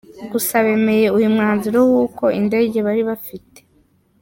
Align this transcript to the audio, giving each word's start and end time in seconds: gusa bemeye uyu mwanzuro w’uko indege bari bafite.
gusa 0.31 0.55
bemeye 0.65 1.07
uyu 1.17 1.27
mwanzuro 1.35 1.77
w’uko 1.89 2.23
indege 2.39 2.77
bari 2.87 3.03
bafite. 3.09 3.59